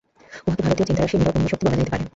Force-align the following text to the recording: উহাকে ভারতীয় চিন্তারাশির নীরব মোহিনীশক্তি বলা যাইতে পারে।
উহাকে 0.45 0.61
ভারতীয় 0.67 0.87
চিন্তারাশির 0.89 1.19
নীরব 1.19 1.33
মোহিনীশক্তি 1.35 1.63
বলা 1.65 1.77
যাইতে 1.79 1.91
পারে। 1.91 2.03